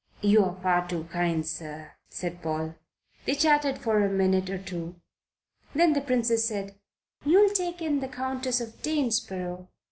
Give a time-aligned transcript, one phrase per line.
[0.21, 2.73] "You are far too kind, sir," said Paul.
[3.25, 4.95] They chatted for a minute or two.
[5.75, 6.73] Then the Princess said:
[7.23, 9.67] "You'll take in the Countess of Danesborough.